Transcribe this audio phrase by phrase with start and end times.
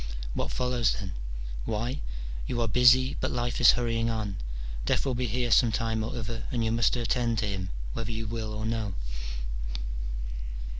[0.33, 1.11] What follows, then?
[1.65, 2.01] Why!
[2.47, 4.37] you are busy, but life is hurrying on:
[4.87, 8.11] death will be here some time or other, and you must attend to him, whether
[8.11, 8.95] you will or no.